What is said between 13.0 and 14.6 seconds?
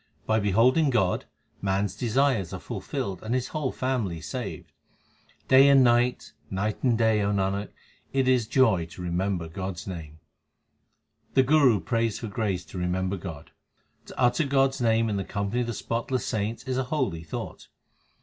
God: To utter